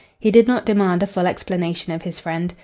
[0.19, 2.55] He did not demand a full explanation of his friend.